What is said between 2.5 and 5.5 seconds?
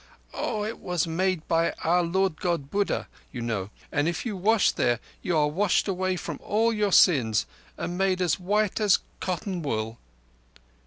Buddha, you know, and if you wash there you are